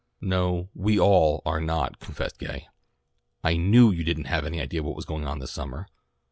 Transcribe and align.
"No, 0.19 0.67
'we 0.73 0.99
all' 0.99 1.43
are 1.45 1.59
not," 1.61 1.99
confessed 1.99 2.39
Gay. 2.39 2.67
"I 3.43 3.55
knew 3.55 3.91
you 3.91 4.03
didn't 4.03 4.23
have 4.25 4.47
any 4.47 4.59
idea 4.59 4.79
of 4.79 4.87
what 4.87 4.95
was 4.95 5.05
going 5.05 5.27
on 5.27 5.37
this 5.37 5.51
summer. 5.51 5.89